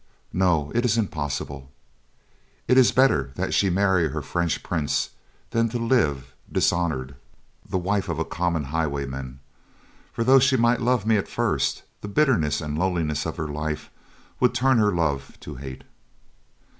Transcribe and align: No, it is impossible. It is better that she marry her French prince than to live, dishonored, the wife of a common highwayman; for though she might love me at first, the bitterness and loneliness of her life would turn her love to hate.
No, 0.33 0.71
it 0.73 0.83
is 0.83 0.97
impossible. 0.97 1.69
It 2.67 2.75
is 2.75 2.91
better 2.91 3.29
that 3.35 3.53
she 3.53 3.69
marry 3.69 4.07
her 4.07 4.23
French 4.23 4.63
prince 4.63 5.11
than 5.51 5.69
to 5.69 5.77
live, 5.77 6.33
dishonored, 6.51 7.13
the 7.69 7.77
wife 7.77 8.09
of 8.09 8.17
a 8.17 8.25
common 8.25 8.63
highwayman; 8.73 9.41
for 10.11 10.23
though 10.23 10.39
she 10.39 10.57
might 10.57 10.81
love 10.81 11.05
me 11.05 11.17
at 11.17 11.27
first, 11.27 11.83
the 12.01 12.07
bitterness 12.07 12.61
and 12.61 12.79
loneliness 12.79 13.27
of 13.27 13.37
her 13.37 13.47
life 13.47 13.91
would 14.39 14.55
turn 14.55 14.79
her 14.79 14.91
love 14.91 15.37
to 15.41 15.57
hate. 15.57 15.83